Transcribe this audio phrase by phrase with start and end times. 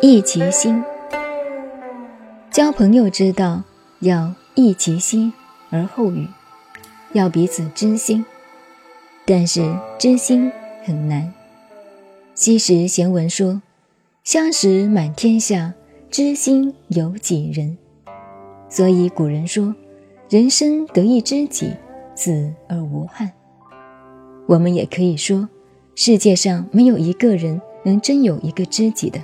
[0.00, 0.84] 益其心，
[2.50, 3.62] 交朋友之道
[4.00, 5.32] 要益其心
[5.70, 6.28] 而后语，
[7.12, 8.24] 要彼此知心。
[9.24, 10.52] 但是知心
[10.84, 11.32] 很难。
[12.34, 13.60] 昔时贤文说
[14.22, 15.72] ：“相识满天下，
[16.10, 17.76] 知心有几人？”
[18.70, 19.74] 所以古人说
[20.30, 21.72] ：“人生得一知己，
[22.14, 23.32] 死而无憾。”
[24.46, 25.48] 我们也可以说，
[25.94, 29.20] 世界上没有一个人能真有一个知己的。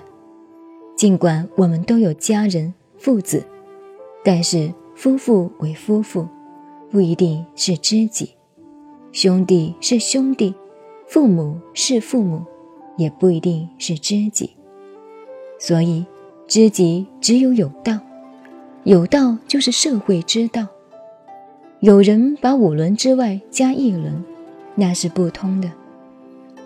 [0.97, 3.45] 尽管我们都有家人、父子，
[4.25, 6.27] 但是夫妇为夫妇，
[6.91, 8.27] 不一定是知己；
[9.13, 10.55] 兄弟是兄弟，
[11.09, 12.45] 父母是父母，
[12.97, 14.51] 也不一定是知己。
[15.59, 16.05] 所以，
[16.47, 17.99] 知己只有有道，
[18.85, 20.67] 有道就是社会之道。
[21.81, 24.25] 有人把五伦之外加一伦，
[24.75, 25.71] 那是不通的。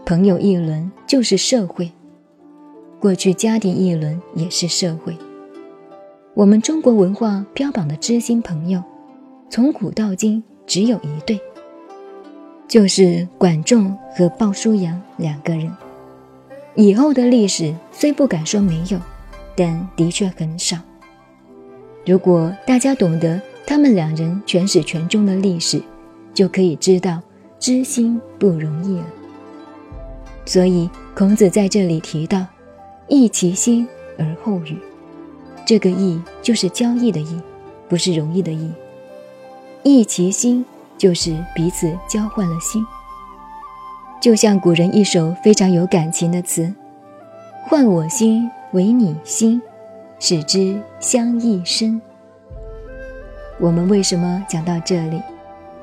[0.05, 1.91] 朋友一轮就是社会。
[3.01, 5.17] 过去家庭一轮也是社会。
[6.35, 8.83] 我们中国文化标榜的知心朋友，
[9.51, 11.41] 从古到今只有一对，
[12.69, 15.71] 就是管仲和鲍叔牙两个人。
[16.75, 18.99] 以后的历史虽不敢说没有，
[19.57, 20.77] 但的确很少。
[22.05, 25.83] 如果大家懂得他们两人全始全终的历史，
[26.35, 27.21] 就可以知道
[27.67, 29.07] 知心不容易了。
[30.45, 32.47] 所以孔子在这里提到。
[33.09, 33.87] 益其心
[34.19, 34.77] 而后语，
[35.65, 37.41] 这个“益”就是交易的“益”，
[37.89, 38.73] 不是容易的“易”。
[39.85, 40.65] 益其心
[40.97, 42.85] 就是彼此交换了心，
[44.21, 46.73] 就像古人一首非常有感情的词
[47.67, 49.61] ：“换我心为你心，
[50.19, 52.01] 使之相益深。”
[53.61, 55.23] 我们为什么讲到这里，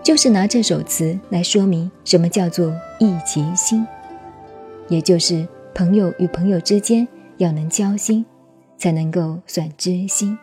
[0.04, 3.88] 就是拿这首词来说明什么叫做益其心，
[4.90, 7.08] 也就是朋友与朋友之间。
[7.38, 8.24] 要能交心，
[8.78, 10.38] 才能够算知心。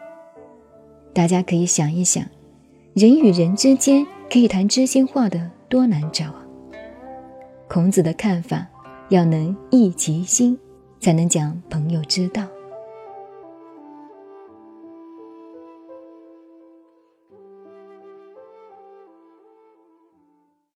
[1.14, 2.22] 大家可以想一想，
[2.94, 6.44] 人与人之间可以谈知心话的多难找啊！
[7.68, 8.66] 孔子的看法，
[9.08, 10.58] 要能益其心，
[10.98, 12.42] 才能讲朋友之道。